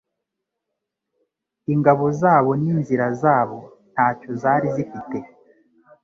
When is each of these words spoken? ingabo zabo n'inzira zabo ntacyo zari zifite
ingabo 1.73 2.05
zabo 2.21 2.51
n'inzira 2.61 3.05
zabo 3.21 3.57
ntacyo 3.93 4.31
zari 4.41 4.67
zifite 4.75 5.17